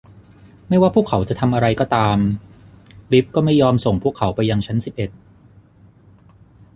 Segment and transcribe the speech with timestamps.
[0.67, 2.17] ไม่ว่าพวกเขาจะทำอะไรก็ตาม
[3.11, 5.09] ลิฟต์ก็ไม่ยอมส่งพวกเขาไปยังชั้นสิบเอ็ด